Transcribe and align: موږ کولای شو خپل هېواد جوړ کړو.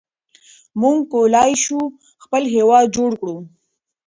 موږ 0.81 0.97
کولای 1.13 1.51
شو 1.63 1.79
خپل 2.23 2.43
هېواد 2.55 2.85
جوړ 2.95 3.11
کړو. 3.21 3.37